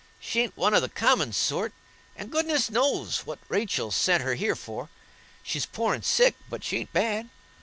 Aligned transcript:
She 0.19 0.41
ain't 0.41 0.57
one 0.57 0.73
of 0.73 0.81
the 0.81 0.89
common 0.89 1.31
sort, 1.31 1.73
and 2.15 2.31
goodness 2.31 2.69
only 2.71 2.79
knows 2.81 3.19
what 3.27 3.37
Rachel 3.49 3.91
sent 3.91 4.23
her 4.23 4.33
here 4.33 4.55
for. 4.55 4.89
She's 5.43 5.67
poor 5.67 5.93
and 5.93 6.03
sick, 6.03 6.33
but 6.49 6.63
she 6.63 6.77
ain't 6.77 6.91
bad. 6.91 7.29